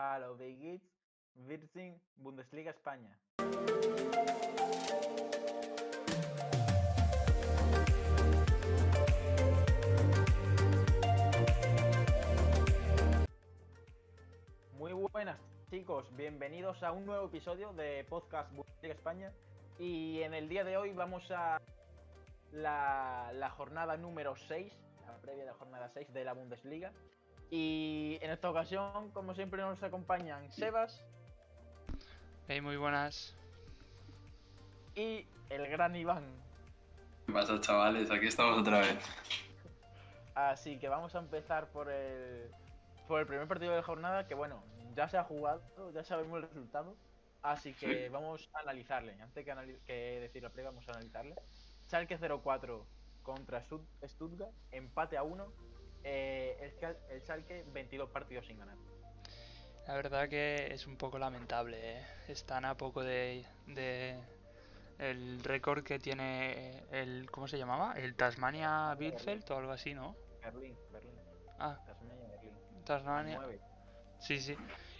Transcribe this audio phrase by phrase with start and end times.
[0.00, 0.88] Geht's?
[1.34, 3.14] Wir sind Bundesliga España.
[14.78, 15.38] Muy buenas
[15.70, 19.32] chicos, bienvenidos a un nuevo episodio de Podcast Bundesliga España.
[19.78, 21.60] Y en el día de hoy vamos a
[22.52, 24.72] la, la jornada número 6,
[25.06, 26.90] la previa de la jornada 6 de la Bundesliga.
[27.50, 31.04] Y en esta ocasión, como siempre, nos acompañan Sebas
[32.48, 33.36] Hey, muy buenas.
[34.94, 36.24] y el gran Iván.
[37.26, 38.10] ¿Qué pasa, chavales?
[38.10, 38.98] Aquí estamos otra vez.
[40.34, 42.50] Así que vamos a empezar por el,
[43.06, 44.62] por el primer partido de la jornada, que bueno,
[44.96, 45.62] ya se ha jugado,
[45.92, 46.96] ya sabemos el resultado.
[47.42, 48.08] Así que Sí.
[48.12, 49.12] vamos a analizarle.
[49.22, 51.34] Antes que, que decir la previa, vamos a analizarle.
[51.88, 52.84] Schalke 0-4
[53.22, 55.52] contra Stuttgart, empate a 1.
[56.04, 58.76] Eh, el, el Schalke 22 partidos sin ganar.
[59.86, 62.06] La verdad que es un poco lamentable, ¿eh?
[62.28, 64.18] Están a poco de, de
[64.98, 67.94] el récord que tiene el ¿cómo se llamaba?
[67.96, 70.14] El Tasmania Bielefeld o algo así, ¿no?
[70.42, 71.12] Berlín, Berlín,
[71.58, 72.52] Ah, Tasmania, Berlín.
[72.84, 73.38] Tasmania.
[73.40, 73.60] 9.
[74.20, 74.56] Sí, sí.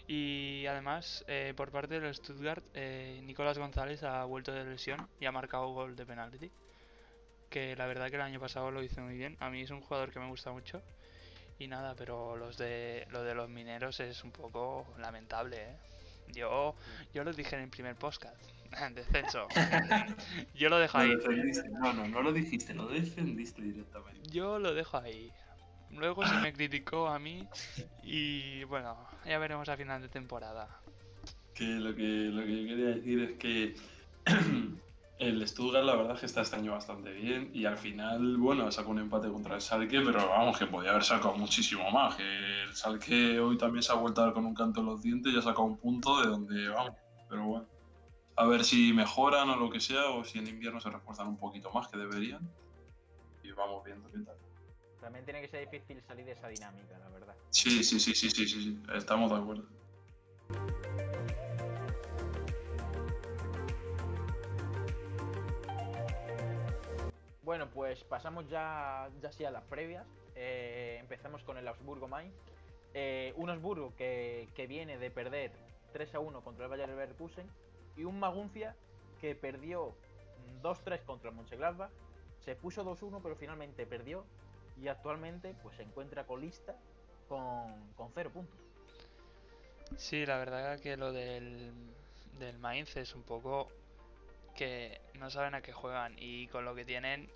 [0.07, 5.25] Y además, eh, por parte del Stuttgart, eh, Nicolás González ha vuelto de lesión y
[5.25, 6.51] ha marcado gol de penalti.
[7.51, 9.37] Que la verdad que el año pasado lo hizo muy bien.
[9.39, 10.81] A mí es un jugador que me gusta mucho.
[11.59, 15.75] Y nada, pero los de lo de los mineros es un poco lamentable, ¿eh?
[16.33, 16.75] Yo,
[17.13, 18.41] yo lo dije en el primer podcast.
[18.95, 19.47] Descenso.
[20.55, 21.13] Yo lo dejo ahí.
[21.71, 24.29] No, no, no lo dijiste, lo defendiste directamente.
[24.29, 25.29] Yo lo dejo ahí.
[25.91, 27.47] Luego se me criticó a mí.
[28.01, 30.69] Y bueno, ya veremos a final de temporada.
[31.53, 33.75] Que lo que, lo que yo quería decir es que
[35.21, 38.71] el Stuttgart la verdad es que está este año bastante bien y al final, bueno,
[38.71, 42.15] sacó un empate contra el Schalke, pero vamos, que podía haber sacado muchísimo más.
[42.15, 45.01] Que el Schalke hoy también se ha vuelto a dar con un canto en los
[45.03, 46.95] dientes y ha sacado un punto de donde vamos.
[47.29, 47.67] Pero bueno,
[48.35, 51.37] a ver si mejoran o lo que sea o si en invierno se refuerzan un
[51.37, 52.41] poquito más que deberían.
[53.43, 54.35] Y vamos viendo qué tal.
[54.99, 57.35] También tiene que ser difícil salir de esa dinámica, la verdad.
[57.51, 58.79] Sí, sí, sí, sí, sí, sí, sí.
[58.95, 59.65] Estamos de acuerdo.
[67.51, 70.07] Bueno, pues pasamos ya, ya sí a las previas.
[70.35, 72.33] Eh, empezamos con el Augsburgo Mainz.
[72.93, 75.51] Eh, un Augsburgo que, que viene de perder
[75.91, 77.45] 3 a 1 contra el Bayer Leverkusen.
[77.97, 78.73] Y un Maguncia
[79.19, 81.91] que perdió mm, 2-3 contra el Mönchengladbach.
[82.39, 84.23] Se puso 2-1, pero finalmente perdió.
[84.81, 86.77] Y actualmente pues se encuentra colista
[87.27, 88.61] con, con 0 puntos.
[89.97, 91.73] Sí, la verdad que lo del,
[92.39, 93.67] del Mainz es un poco
[94.61, 97.27] que no saben a qué juegan y con lo que tienen,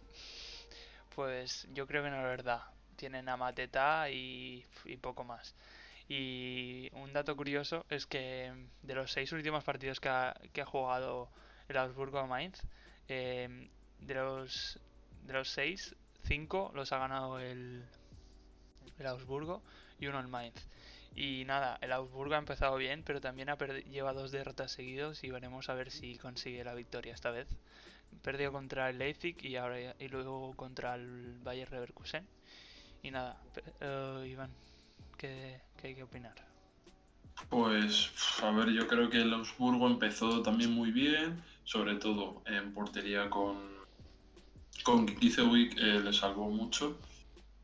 [1.16, 2.62] pues yo creo que no es verdad.
[2.98, 4.64] Tienen a Mateta y,
[5.02, 5.56] poco más.
[6.08, 8.54] Y un dato curioso es que
[8.84, 11.28] de los seis últimos partidos que ha, que ha jugado
[11.68, 12.62] el Augsburgo a Mainz,
[13.08, 13.70] eh,
[14.02, 14.80] de los
[15.24, 17.84] de los seis, cinco los ha ganado el,
[19.00, 19.64] el Augsburgo
[20.00, 20.64] y uno el Mainz.
[21.16, 25.32] Y nada, el Augsburgo ha empezado bien, pero también ha lleva dos derrotas seguidos y
[25.32, 27.48] veremos a ver si consigue la victoria esta vez.
[28.22, 32.28] Perdió contra el Leipzig y ahora y luego contra el Bayer Leverkusen.
[33.02, 33.42] Y nada,
[33.80, 34.52] eh, Iván,
[35.18, 36.36] ¿qué, qué hay que opinar?
[37.50, 38.12] Pues,
[38.42, 43.30] a ver, yo creo que el Augsburgo empezó también muy bien, sobre todo en portería
[43.30, 43.58] con,
[44.84, 46.98] con Gikicevic, eh, le salvó mucho,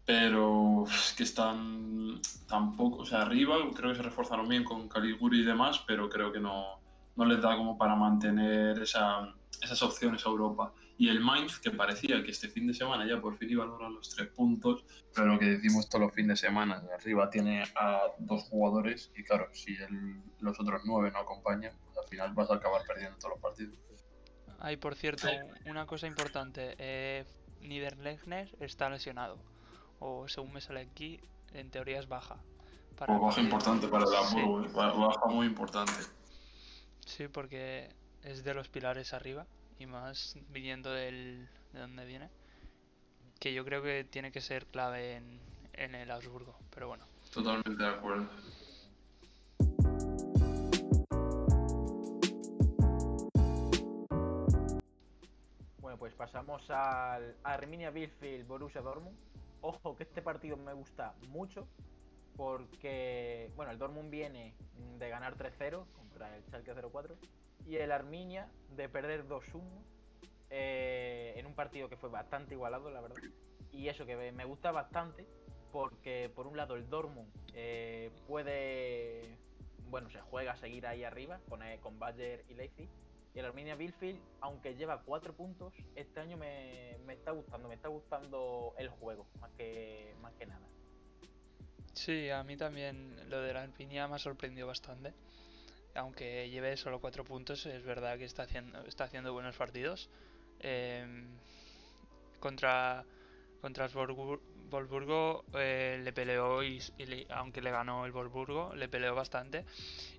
[0.06, 5.42] pero es que están tampoco, o sea, arriba creo que se reforzaron bien con Caliguri
[5.42, 6.80] y demás, pero creo que no,
[7.16, 10.74] no les da como para mantener esa, esas opciones a Europa.
[10.98, 13.68] Y el Mainz, que parecía que este fin de semana ya por fin iba a
[13.68, 14.86] lograr los tres puntos,
[15.16, 19.24] pero lo que decimos todos los fines de semana, arriba tiene a dos jugadores y
[19.24, 23.18] claro, si el- los otros nueve no acompañan, pues al final vas a acabar perdiendo
[23.18, 23.80] todos los partidos.
[24.60, 25.28] Hay, por cierto,
[25.66, 26.76] una cosa importante.
[26.78, 27.26] Eh,
[27.62, 29.40] Niederlechner está lesionado.
[30.02, 31.20] O según me sale aquí,
[31.54, 32.36] en teoría es baja.
[32.98, 34.16] para baja importante para el Sí.
[34.38, 35.94] Hamburgo, eh, ba- baja muy importante.
[37.06, 37.90] Sí, porque
[38.24, 39.48] es de los pilares arriba
[39.80, 42.30] y más viniendo del, de donde viene.
[43.40, 45.40] Que yo creo que tiene que ser clave en,
[45.74, 46.56] en el Augsburgo.
[46.72, 48.28] Pero bueno, Totalmente de acuerdo.
[55.80, 59.16] Bueno, pues pasamos al Arminia Bielefeld Borussia Dortmund.
[59.62, 61.68] Ojo que este partido me gusta mucho
[62.36, 64.56] porque, bueno, el Dortmund viene
[64.98, 67.16] de ganar 3-0 contra el Schalke 0-4
[67.68, 69.62] y el Arminia de perder 2-1
[70.50, 73.18] eh, en un partido que fue bastante igualado, la verdad.
[73.72, 75.26] Y eso que me- gusta bastante
[75.72, 79.38] porque, por un lado, el Dortmund eh, puede
[79.90, 82.90] bueno, se juega a seguir ahí arriba con, eh, con Bayer y Leipzig.
[83.34, 87.76] Y el Arminia Bielefeld, aunque lleva cuatro puntos, este año me, me, está gustando, me
[87.76, 90.68] está gustando el juego, más que, más que nada.
[91.94, 95.14] Sí, a mí también lo de la Arminia me ha sorprendido bastante.
[95.96, 100.10] Aunque lleve solo cuatro puntos, es verdad que está haciendo, está haciendo buenos partidos.
[100.60, 101.26] Eh,
[102.40, 103.06] contra
[103.62, 103.88] contra
[104.72, 106.82] Wolfsburgo eh, le peleó y,
[107.30, 109.66] aunque le ganó el Wolfsburgo, le peleó bastante.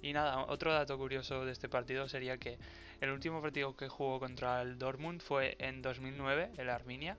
[0.02, 2.58] Y nada, otro dato curioso de este partido sería que
[3.00, 7.16] el último partido que jugó contra el Dortmund fue en 2009, el Arminia,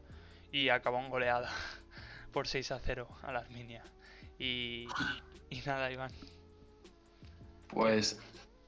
[0.52, 1.50] y acabó en goleada
[2.32, 3.84] por 6 a 0 al Arminia.
[4.40, 4.88] Y,
[5.50, 6.12] y nada, Iván.
[7.68, 8.22] Pues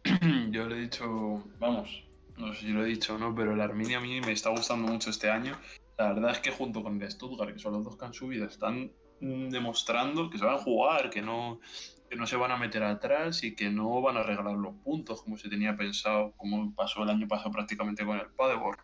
[0.49, 2.03] yo le he dicho, vamos,
[2.37, 4.49] no sé si lo he dicho o no, pero el Arminia a mí me está
[4.49, 5.55] gustando mucho este año
[5.97, 8.45] la verdad es que junto con el Stuttgart, que son los dos que han subido,
[8.45, 11.59] están mm, demostrando que a jugar, que no,
[12.09, 15.21] que no se van a meter atrás y que no van a regalar los puntos
[15.23, 18.79] como se tenía pensado, como pasó el año pasado prácticamente con el Paderborn.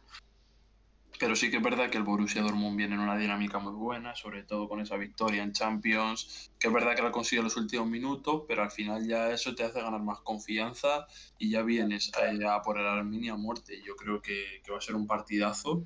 [1.19, 4.15] Pero sí que es verdad que el Borussia Dortmund viene en una dinámica muy buena,
[4.15, 7.57] sobre todo con esa victoria en Champions, que es verdad que la consigue en los
[7.57, 11.05] últimos minutos, pero al final ya eso te hace ganar más confianza
[11.37, 13.83] y ya vienes a, a por el Arminia a muerte.
[13.85, 15.85] Yo creo que, que va a ser un partidazo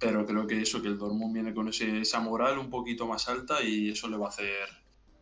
[0.00, 3.28] pero creo que eso, que el Dortmund viene con ese, esa moral un poquito más
[3.28, 4.68] alta y eso le va a hacer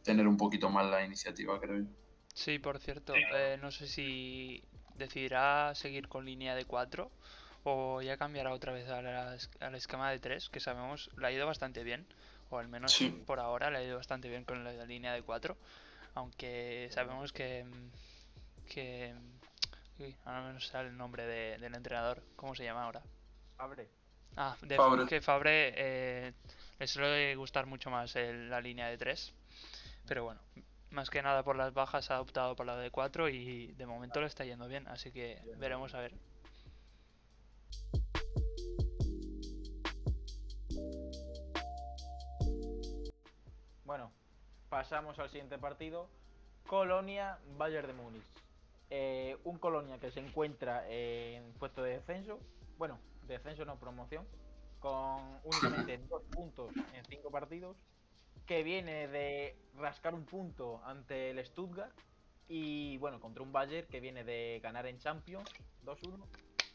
[0.05, 1.87] tener un poquito más la iniciativa, creo yo.
[2.33, 4.63] Sí, por cierto, eh, no sé si
[4.95, 7.11] decidirá seguir con línea de 4
[7.65, 11.83] o ya cambiará otra vez al esquema de 3, que sabemos le ha ido bastante
[11.83, 12.07] bien,
[12.49, 12.97] o al menos
[13.27, 15.57] por ahora le ha ido bastante bien con la, línea de 4,
[16.15, 17.67] aunque sabemos que...
[18.69, 19.13] que
[20.25, 23.03] ahora no sale el nombre del entrenador, ¿cómo se llama ahora?
[23.59, 23.89] Abre.
[24.37, 26.33] Ah, de que Fabre eh,
[26.79, 29.35] le suele gustar mucho más la línea de 3.
[30.07, 30.41] Pero bueno,
[30.91, 34.21] más que nada por las bajas ha optado por la de 4 y de momento
[34.21, 36.15] le está yendo bien, así que veremos a ver.
[43.85, 44.13] Bueno,
[44.69, 46.09] pasamos al siguiente partido.
[46.67, 48.25] Colonia Bayern de Múnich.
[48.91, 52.39] Eh, un Colonia que se encuentra en puesto de descenso.
[52.77, 52.99] Bueno,
[53.29, 54.27] descenso no promoción,
[54.81, 57.77] con únicamente dos puntos en cinco partidos,
[58.47, 61.93] que viene de rascar un punto ante el Stuttgart
[62.49, 65.51] y bueno, contra un Bayern que viene de ganar en Champions
[65.85, 66.25] 2-1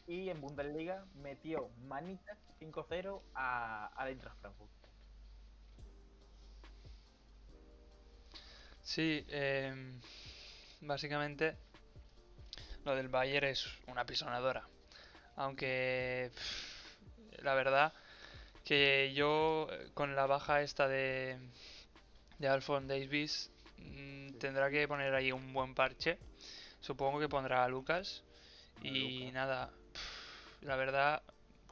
[0.06, 4.70] y en Bundesliga metió manita 5-0 a, al Eintracht Frankfurt.
[8.82, 9.98] Sí, em,
[10.82, 11.56] básicamente
[12.84, 14.68] lo del Bayern es una pisonadora.
[15.36, 16.30] Aunque
[17.42, 17.92] la verdad
[18.64, 21.38] que yo con la baja esta de,
[22.38, 26.18] de Alphonse Davis mm, tendrá que poner ahí un buen parche.
[26.80, 28.22] Supongo que pondrá a Lucas.
[28.82, 29.70] Y nada,
[30.62, 31.22] la verdad,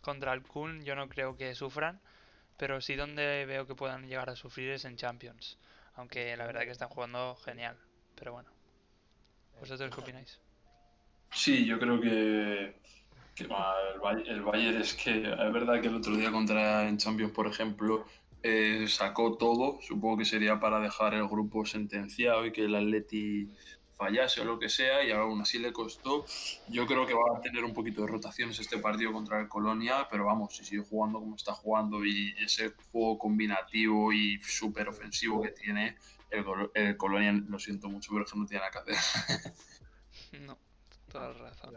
[0.00, 2.00] contra el Kun yo no creo que sufran.
[2.56, 5.58] Pero sí donde veo que puedan llegar a sufrir es en Champions.
[5.94, 7.76] Aunque la verdad que están jugando genial.
[8.14, 8.50] Pero bueno.
[9.58, 10.38] ¿Vosotros qué opináis?
[11.32, 12.74] Sí, yo creo que
[13.36, 18.04] el, Bayern es que es verdad que el otro día contra en Champions, por ejemplo,
[18.42, 19.78] eh, sacó todo.
[19.80, 23.48] Supongo que sería para dejar el grupo sentenciado y que el Atleti
[23.94, 26.24] fallase o lo que sea, y aún así le costó.
[26.68, 30.08] Yo creo que va a tener un poquito de rotaciones este partido contra el Colonia,
[30.10, 35.42] pero vamos, si sigue jugando como está jugando y ese juego combinativo y súper ofensivo
[35.42, 35.96] que tiene,
[36.30, 39.52] el, el, Colonia, lo siento mucho, pero es que no tiene nada que hacer.
[40.40, 40.58] no,
[41.08, 41.74] toda razón.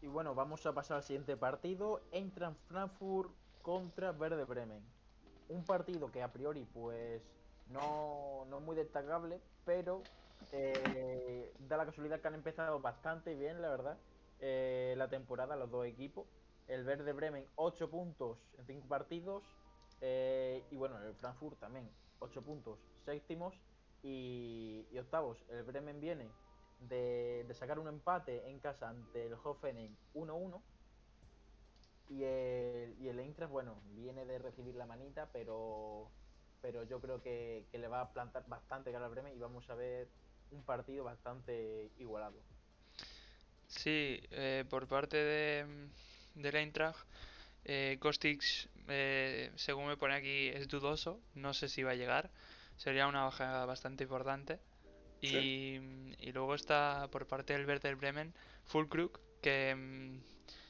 [0.00, 2.02] Y bueno, vamos a pasar al siguiente partido.
[2.12, 3.30] Eintracht Frankfurt
[3.62, 4.82] contra Verde Bremen.
[5.48, 7.22] Un partido que a priori pues
[7.70, 10.02] no, no muy destacable, pero
[10.52, 13.98] eh, da la casualidad que han empezado bastante bien, la verdad,
[14.40, 16.26] eh, la temporada, los dos equipos.
[16.68, 19.42] El Verde Bremen 8 puntos en 5 partidos.
[20.00, 21.88] Eh, y bueno, el Frankfurt también
[22.24, 23.54] 8 puntos, séptimos
[24.02, 25.44] y, octavos.
[25.50, 26.30] El Bremen viene
[26.80, 30.60] de, sacar un empate en casa ante el Hoffenheim 1-1.
[32.10, 36.10] Y el, y el Eintracht, bueno, viene de recibir la manita, pero,
[36.60, 39.74] pero yo creo que, le va a plantar bastante cara al Bremen y vamos a
[39.74, 40.08] ver
[40.50, 42.36] un partido bastante igualado.
[43.66, 45.88] Sí, eh, por parte de,
[46.34, 47.06] del Eintracht,
[47.64, 47.98] eh,
[48.88, 51.20] eh, según me pone aquí, es dudoso.
[51.34, 52.30] No sé si va a llegar.
[52.76, 54.58] Sería una baja bastante importante.
[55.20, 55.80] Y,
[56.32, 60.20] luego está por parte del Werder Bremen, Fulkrug, que,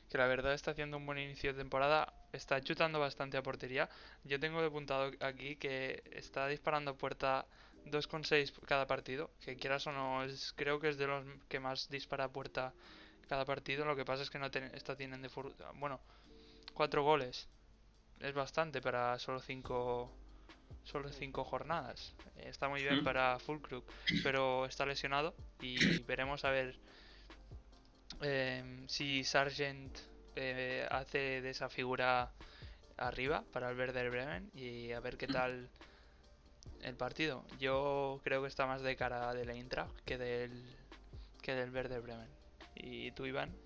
[0.08, 3.88] que la verdad está haciendo un buen inicio de temporada, está chutando bastante a portería.
[4.22, 7.46] Yo tengo apuntado aquí que está disparando a puerta
[7.86, 11.88] 2,6 cada partido, que quieras o no, es, creo que es de los que más
[11.88, 12.72] dispara a puerta
[13.28, 13.84] cada partido.
[13.84, 15.30] Lo que pasa es que no está tienen de
[15.74, 16.00] bueno,
[16.74, 17.48] 4 goles.
[18.20, 20.24] Es bastante para solo 5
[20.84, 22.14] solo 5 jornadas.
[22.36, 23.82] Está muy bien para Fulcrum,
[24.22, 26.78] pero está lesionado y veremos a ver
[28.20, 29.98] em, si Sargent
[30.36, 32.32] eh, hace de esa figura
[32.96, 35.70] arriba para el Werder Bremen y a ver qué tal
[36.82, 37.44] el partido.
[37.58, 40.76] Yo creo que está más de cara del Eintracht que del
[41.42, 42.28] que del Werder Bremen.
[42.74, 43.63] ¿Y tú, Iván?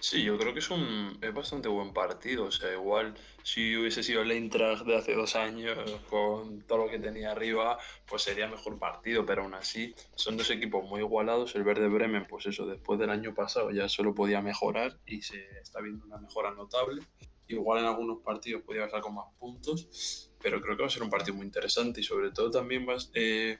[0.00, 2.46] Sí, yo creo que es un es bastante buen partido.
[2.46, 5.78] O sea, igual si hubiese sido el Eintracht de hace dos años
[6.08, 9.26] con todo lo que tenía arriba, pues sería mejor partido.
[9.26, 11.54] Pero aún así, son dos equipos muy igualados.
[11.54, 15.44] El Verde Bremen, pues eso, después del año pasado ya solo podía mejorar y se
[15.60, 17.02] está viendo una mejora notable.
[17.46, 21.02] Igual en algunos partidos podía estar con más puntos, pero creo que va a ser
[21.02, 23.58] un partido muy interesante y sobre todo también va, eh,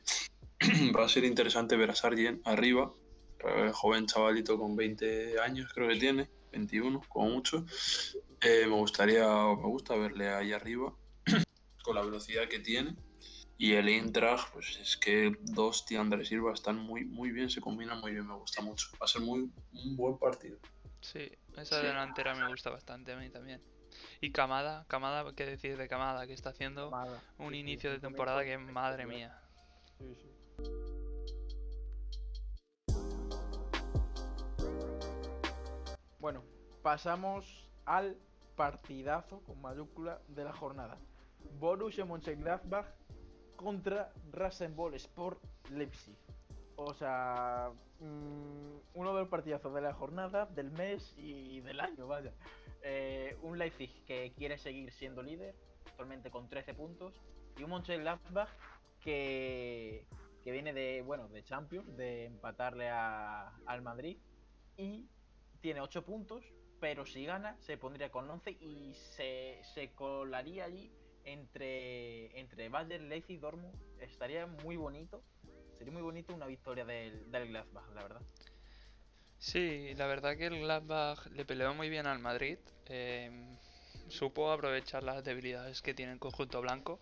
[0.97, 2.95] va a ser interesante ver a Sargent arriba
[3.73, 7.65] joven chavalito con 20 años, creo que tiene, 21 como mucho.
[8.41, 10.95] Eh, me gustaría, me gusta verle ahí arriba,
[11.83, 12.97] con la velocidad que tiene.
[13.59, 17.61] Y el Eintracht, pues es que dos y Andrés Silva están muy, muy bien, se
[17.61, 18.89] combinan muy bien, me gusta mucho.
[18.95, 20.59] Va a ser muy, un buen partido.
[21.03, 23.61] Sí, esa delantera me gusta bastante a mí también.
[24.23, 26.27] Y Camada, Camada, ¿qué decir de Camada?
[26.27, 26.91] Que está haciendo
[27.39, 29.39] un inicio de temporada que madre mía.
[29.99, 30.40] Sí, sí.
[36.21, 36.45] Bueno,
[36.83, 38.15] pasamos al
[38.55, 40.99] partidazo con mayúscula de la jornada.
[41.59, 42.85] Borussia Mönchengladbach
[43.57, 46.15] contra Rasenball Sport Leipzig.
[46.77, 52.07] O sea, mm, uno de los partidazos de la jornada, del mes y del año,
[52.07, 52.35] vaya.
[52.83, 55.55] Eh, un Leipzig que quiere seguir siendo líder,
[55.87, 57.15] actualmente con 13 puntos,
[57.57, 58.51] y un Mönchengladbach
[59.01, 60.07] que,
[60.43, 64.19] que viene de, bueno, de Champions, de empatarle al Madrid
[64.77, 65.09] y
[65.61, 66.45] tiene 8 puntos,
[66.81, 70.91] pero si gana se pondría con 11 y se, se colaría allí
[71.25, 73.75] entre, entre Bayern, y Dortmund.
[74.01, 75.23] Estaría muy bonito.
[75.79, 78.23] Sería muy bonito una victoria del, del Gladbach, la verdad.
[79.39, 82.59] Sí, la verdad que el Gladbach le peleó muy bien al Madrid.
[82.87, 83.57] Em,
[84.09, 87.01] supo aprovechar las debilidades que tiene el conjunto blanco.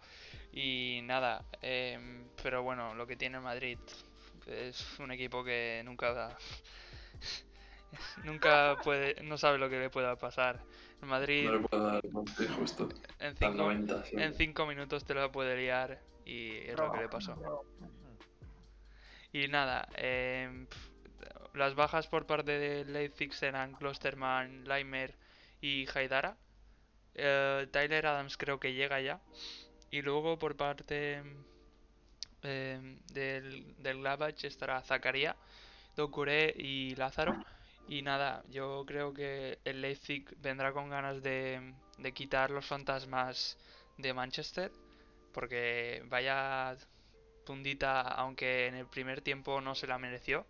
[0.52, 3.78] Y nada, em, pero bueno, lo que tiene Madrid
[4.46, 6.38] es un equipo que nunca da
[8.24, 10.60] Nunca puede, no sabe lo que le pueda pasar.
[11.00, 11.46] En Madrid.
[11.46, 12.02] No le puede dar
[12.56, 12.88] justo.
[13.20, 17.64] En cinco, en cinco minutos te lo puede liar y es lo que le pasó.
[19.32, 20.66] Y nada, em,
[21.54, 25.14] las bajas por parte de Leipzig serán Klosterman, Leimer
[25.60, 26.36] y Haidara.
[27.14, 29.20] Eh, Tyler Adams creo que llega ya.
[29.90, 31.22] Y luego por parte
[32.42, 34.06] em, del, del
[34.42, 35.36] estará Zakaria,
[35.96, 37.36] Dokure y Lázaro.
[37.88, 41.72] Y nada, yo creo que el Leipzig vendrá con ganas de,
[42.12, 43.56] quitar los fantasmas
[43.96, 44.70] de Manchester,
[45.32, 46.76] porque vaya
[47.46, 50.46] tundita, aunque en el primer tiempo no se la mereció.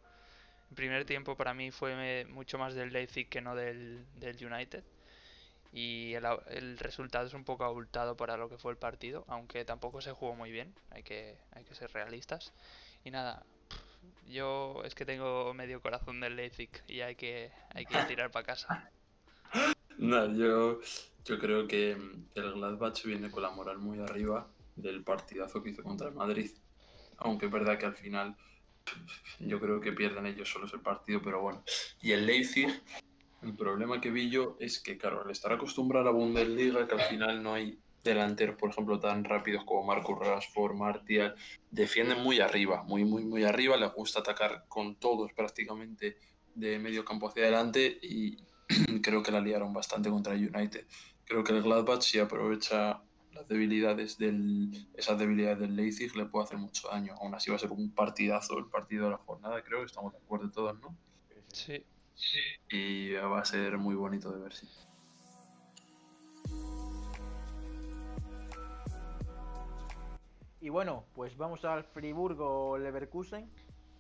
[0.71, 4.83] El primer tiempo para mí fue mucho más del Leipzig que no del, United.
[5.73, 9.65] Y el, el, resultado es un poco abultado para lo que fue el partido, aunque
[9.65, 12.53] tampoco se jugó muy bien, hay que, hay que ser realistas.
[13.05, 13.45] Y nada,
[14.29, 18.47] yo es que tengo medio corazón del Leipzig y hay que, hay que tirar para
[18.47, 18.91] casa.
[19.99, 20.79] No, yo,
[21.25, 21.91] yo creo que
[22.35, 26.53] el Gladbach viene con la moral muy arriba del partidazo que hizo contra el Madrid.
[27.17, 28.37] Aunque es verdad que al final
[29.41, 31.65] yo creo que pierden ellos solos el partido, pero bueno.
[32.01, 32.69] Y el Leipzig,
[33.43, 36.95] el problema que vi yo es que, claro, al estar acostumbrado a la Bundesliga, que
[36.95, 41.35] al final no hay delanteros, por ejemplo, tan rápidos como Marcus Rashford, Martial,
[41.71, 43.77] defienden muy arriba, muy, muy, muy arriba.
[43.77, 46.19] Les gusta atacar con todos prácticamente
[46.55, 48.37] de medio campo hacia adelante y
[49.03, 50.87] creo que la liaron bastante contra el United.
[51.25, 53.03] Creo que el Gladbach, si aprovecha
[53.33, 57.15] las debilidades del, esas debilidades del Leipzig, le puede hacer mucho daño.
[57.21, 60.13] Aún así va a ser un partidazo el partido de la jornada, creo que estamos
[60.13, 60.97] de acuerdo todos, ¿no?
[61.53, 61.85] Sí.
[62.15, 62.39] sí.
[62.71, 64.67] Y va a ser muy bonito de ver, sí.
[70.69, 73.49] Y bueno, pues vamos al Friburgo-Leverkusen.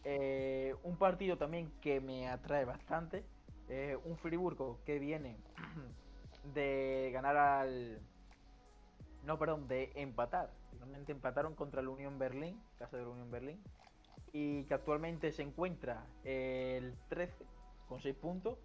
[0.05, 3.25] Eh, un partido también que me atrae bastante.
[3.71, 5.39] Eh, un Friburgo que viene
[6.53, 8.03] de ganar al.
[9.25, 10.51] No, perdón, de empatar.
[10.71, 13.63] Finalmente empataron contra el Unión Berlín, casa de la Unión Berlín.
[14.35, 17.47] Y que actualmente se encuentra el 13
[17.89, 18.59] con 6 puntos.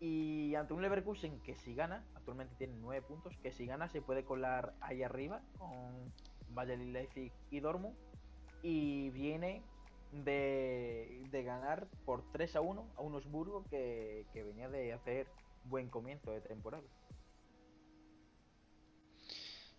[0.00, 4.02] Y ante un Leverkusen que si gana, actualmente tiene 9 puntos, que si gana se
[4.02, 6.12] puede colar ahí arriba con
[6.50, 7.96] Bayern Leipzig y Dortmund.
[8.62, 9.62] Y viene
[10.12, 15.26] de, de, ganar por 3 a 1 a un Osburgo que, que venía de hacer
[15.64, 16.84] buen comienzo de temporada.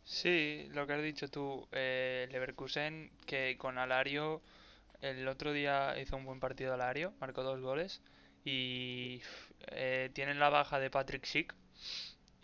[0.03, 4.41] Sí, lo que has dicho tú, eh, Leverkusen que con Alario
[5.01, 8.03] el otro día hizo un buen partido Alario, marcó dos goles
[8.43, 9.21] y
[9.67, 11.53] eh, tienen la baja de Patrick Schick.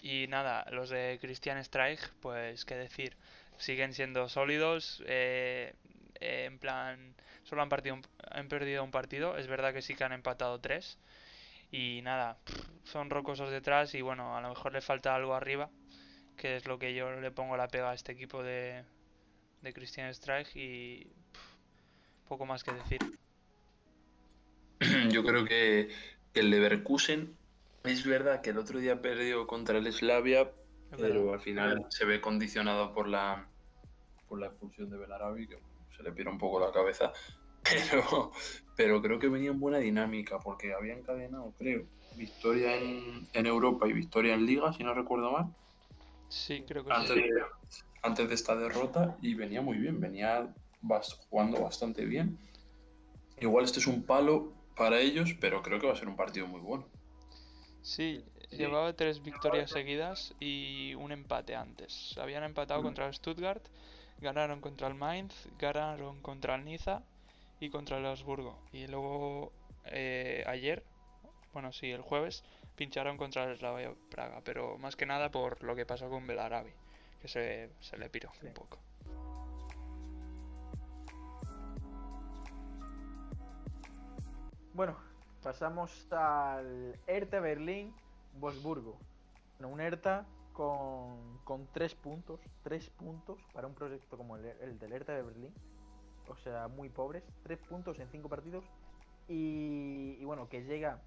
[0.02, 3.16] Y nada, los de Christian Streich, pues qué decir,
[3.58, 5.76] siguen siendo sólidos, eh,
[6.20, 8.00] en plan, solo han, partido,
[8.32, 10.98] han perdido un partido, es verdad que sí que han empatado tres.
[11.72, 12.38] Y nada,
[12.84, 15.70] son rocosos detrás y bueno, a lo mejor le falta algo arriba
[16.42, 18.84] que es lo que yo le pongo la pega a este equipo de,
[19.62, 21.08] de Christian Strike y
[22.28, 23.00] poco más que decir.
[25.12, 25.90] Yo creo que,
[26.34, 27.36] el Leverkusen
[27.84, 30.52] es verdad que el otro día perdió contra el Slavia,
[30.98, 33.48] pero al final se ve condicionado por la
[34.28, 35.60] por la expulsión de Belarabi, que
[35.96, 37.12] se le pira un poco la cabeza.
[37.92, 38.32] Pero,
[38.76, 41.86] pero creo que venía en buena dinámica, porque había encadenado, creo,
[42.16, 45.54] victoria en, en Europa y victoria en Liga, si no recuerdo mal.
[46.28, 47.22] Sí, creo que antes, sí.
[47.22, 47.44] De,
[48.02, 50.52] antes de esta derrota y venía muy bien, venía
[51.30, 52.40] jugando bastante bien.
[53.40, 56.48] Igual este es un palo para ellos, pero creo que va a ser un partido
[56.48, 56.88] muy bueno.
[57.84, 62.18] Sí, llevaba tres victorias seguidas y un empate antes.
[62.18, 62.84] Habían empatado mm.
[62.84, 63.64] contra el Stuttgart,
[64.22, 67.04] ganaron contra el Mainz, ganaron contra el Niza
[67.60, 68.58] y contra el Augsburgo.
[68.74, 69.54] Y luego
[69.86, 70.84] eh, ayer,
[71.54, 72.44] bueno, sí, el jueves,
[72.76, 76.72] pincharon contra el Slavia Praga, pero más que nada por lo que pasó con Belarabi,
[77.22, 78.80] que se, se le piró un poco.
[84.74, 84.96] Bueno,
[85.44, 87.94] pasamos al Hertha Berlín
[88.40, 88.98] Wolfsburgo.
[89.60, 94.80] Bueno, un Hertha con, con tres puntos, tres puntos para un proyecto como el, el
[94.80, 95.54] del Hertha de Berlín.
[96.30, 98.64] O sea, muy pobres, tres puntos en cinco partidos.
[99.28, 101.02] Y, bueno, que llega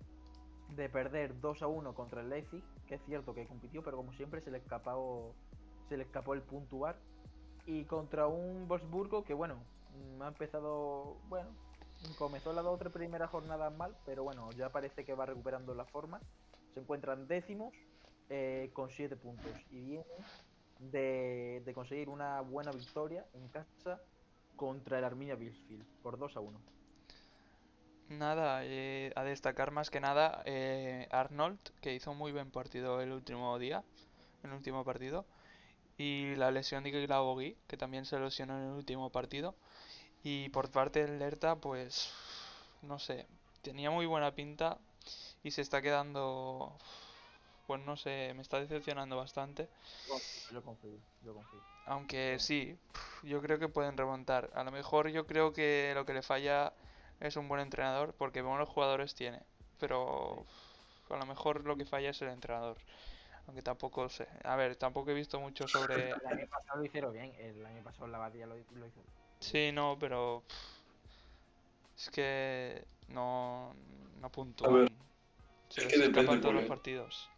[0.76, 4.12] de perder 2 a 1 contra el Leipzig, que es cierto que compitió, pero como
[4.12, 5.34] siempre se le escapó
[5.88, 6.96] se le escapó el puntuar
[7.66, 9.56] y contra un Wolfsburgo que bueno,
[10.20, 11.50] ha empezado, bueno,
[12.18, 16.20] comenzó la otra primera jornada mal, pero bueno, ya parece que va recuperando la forma.
[16.72, 17.74] Se encuentran décimos
[18.30, 20.04] eh, con 7 puntos y viene
[20.78, 24.00] de, conseguir una buena victoria en casa
[24.56, 26.60] contra el Arminia Bielefeld por 2 a 1.
[28.10, 33.12] Nada, eh, a destacar más que nada eh, Arnold, que hizo muy buen partido el
[33.12, 33.82] último día,
[34.42, 35.24] el último partido,
[35.96, 39.54] y la lesión de Gui, que también se lesionó en el último partido.
[40.24, 42.10] Y por parte del Lerta, pues
[42.80, 43.26] no sé,
[43.60, 44.78] tenía muy buena pinta
[45.42, 46.72] y se está quedando,
[47.66, 49.68] pues no sé, me está decepcionando bastante.
[50.50, 51.60] Yo confío, yo confío.
[51.84, 52.78] Aunque sí,
[53.22, 54.50] yo creo que pueden remontar.
[54.54, 56.72] A lo mejor yo creo que lo que le falla
[57.20, 59.42] es un buen entrenador porque buenos jugadores tiene.
[59.78, 60.46] Pero
[61.10, 62.78] a lo mejor lo que falla es el entrenador.
[63.46, 64.26] Aunque tampoco sé.
[64.42, 66.12] A ver, tampoco he visto mucho sobre.
[66.12, 67.34] El año pasado lo hicieron bien.
[67.38, 69.02] El año pasado la lo, lo hizo.
[69.44, 70.42] Sí, no, pero.
[71.96, 73.74] Es que no,
[74.18, 74.88] no puntúan.
[75.68, 77.28] Se es que depende todos los partidos.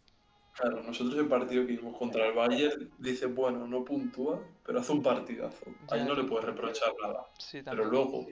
[0.53, 4.91] Claro, nosotros el partido que hicimos contra el Bayern dice, bueno, no puntúa, pero hace
[4.93, 5.65] un partidazo.
[5.89, 7.27] Ahí no le puedes reprochar nada.
[7.37, 8.25] Sí, pero luego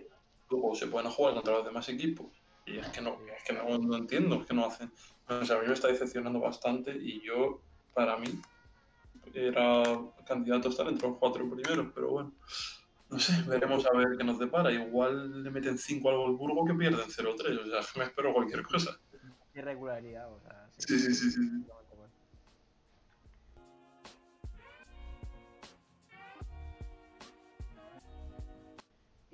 [0.49, 2.27] luego se pueden jugar contra los demás equipos.
[2.65, 4.91] Y es que no, es que no, no entiendo, es que no hacen.
[5.27, 7.59] O sea, a mí me está decepcionando bastante y yo,
[7.93, 8.29] para mí,
[9.33, 9.83] era
[10.25, 12.31] candidato a estar entre los cuatro primeros, pero bueno,
[13.09, 14.71] no sé, veremos a ver qué nos depara.
[14.71, 18.97] Igual le meten 5 al Wolfsburgo que pierden 0-3, o sea, me espero cualquier cosa.
[19.53, 20.67] Irregularidad, o sea.
[20.77, 21.49] Sí, sí, sí, sí.
[21.49, 21.65] sí.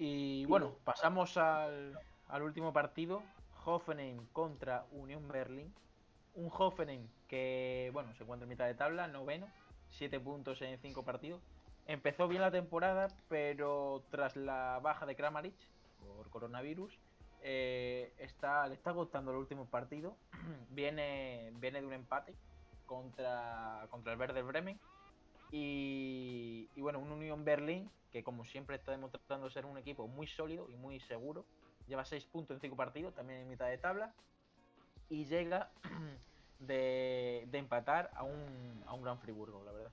[0.03, 1.95] Y bueno, pasamos al,
[2.27, 3.21] al, último partido,
[3.65, 5.71] Hoffenheim contra Unión Berlín.
[6.33, 9.47] Un Hoffenheim que, bueno, se encuentra en mitad de tabla, noveno,
[9.91, 11.39] 7 puntos en 5 partidos.
[11.87, 15.55] Empezó bien la temporada, pero tras la baja de Kramaric
[15.99, 16.97] por coronavirus,
[17.43, 20.15] eh, está, le está agotando el último partido.
[20.69, 22.33] viene, viene de un empate
[22.85, 24.79] contra, contra el Verde Bremen.
[25.51, 30.27] Y, y bueno, un Unión Berlín que como siempre está demostrando ser un equipo muy
[30.27, 31.45] sólido y muy seguro.
[31.87, 34.13] Lleva 6 puntos en 5 partidos, también en mitad de tabla.
[35.09, 35.71] Y llega
[36.59, 39.91] de, de empatar a un, a un Gran Friburgo, la verdad.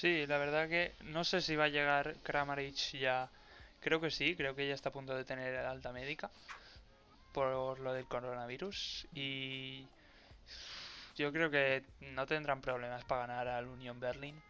[0.00, 3.28] Sí, la verdad que no sé si va a llegar Kramaric ya.
[3.80, 6.30] Creo que sí, creo que ya está a punto de tener el alta médica.
[7.32, 9.88] por lo del coronavirus y
[11.16, 14.42] yo creo que no tendrán problemas para ganar al Union Berlin.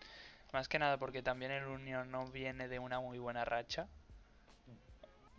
[0.52, 3.88] Más que nada porque también el Union no viene de una muy buena racha.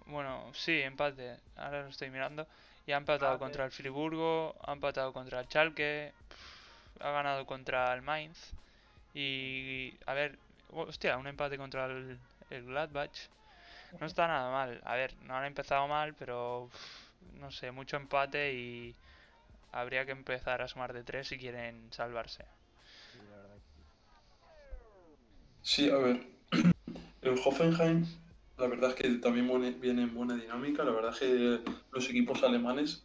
[0.06, 1.38] Bueno, sí, empate.
[1.56, 2.48] Ahora lo estoy mirando.
[2.86, 3.39] Y ha empatado Empate.
[3.39, 6.13] contra el Friburgo, ha empatado contra el Schalke,
[7.00, 8.56] ha ganado contra el Mainz.
[9.13, 10.38] Y a ver,
[10.72, 12.17] hostia, un empate contra el,
[12.50, 13.30] el Gladbach.
[14.00, 14.82] No está nada mal.
[14.86, 18.95] A ver, no han empezado mal, pero uf, no sé, mucho empate y
[19.72, 22.45] habría que empezar a sumar de tres si quieren salvarse.
[25.62, 26.28] Sí, a ver.
[27.22, 28.06] El Hoffenheim,
[28.58, 30.84] la verdad es que también viene, viene en buena dinámica.
[30.84, 31.60] La verdad es que
[31.91, 33.04] los equipos alemanes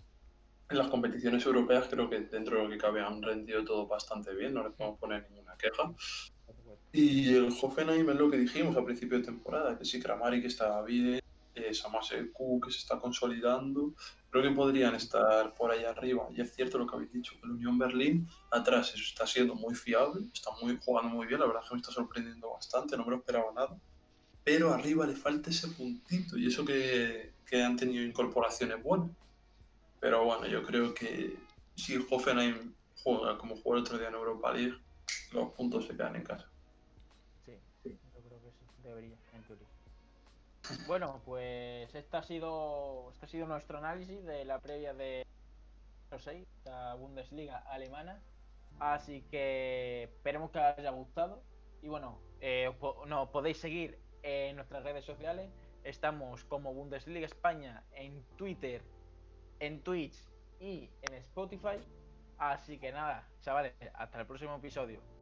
[0.75, 4.35] en las competiciones europeas creo que dentro de lo que cabe han rendido todo bastante
[4.35, 5.93] bien, no les podemos poner ninguna queja.
[6.93, 10.83] Y el Hoffenheim es lo que dijimos a principio de temporada, que sí, Kramaric está
[10.83, 11.21] bien,
[11.55, 13.95] eh, Samaseku que se está consolidando,
[14.31, 16.29] creo que podrían estar por ahí arriba.
[16.35, 19.75] Y es cierto lo que habéis dicho, que el Unión Berlín atrás está siendo muy
[19.75, 23.05] fiable, está muy, jugando muy bien, la verdad es que me está sorprendiendo bastante, no
[23.05, 23.77] me lo esperaba nada.
[24.43, 29.11] Pero arriba le falta ese puntito y eso que, que han tenido incorporaciones buenas.
[30.05, 31.35] Pero bueno, yo creo que
[31.77, 34.77] si Hoffenheim juega como jugó el otro día en Europa League,
[35.33, 36.47] los puntos se quedan en casa.
[37.47, 39.67] Sí, yo creo que sí, debería, en teoría.
[40.87, 45.25] Bueno, pues este ha sido este ha sido nuestro análisis de la previa de
[46.19, 48.21] 6, la Bundesliga alemana.
[48.81, 51.43] Así que esperemos que os haya gustado.
[51.81, 52.71] Y bueno, eh,
[53.07, 55.49] nos podéis seguir en nuestras redes sociales.
[55.83, 58.83] Estamos como Bundesliga España en Twitter,
[59.61, 60.17] en Twitch
[60.61, 61.79] y en Spotify.
[62.38, 65.13] Así que nada, chavales, hasta el próximo episodio.